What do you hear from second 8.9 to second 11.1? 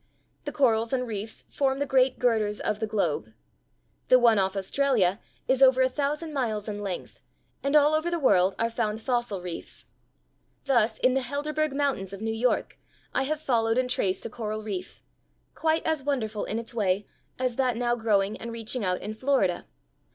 fossil reefs. Thus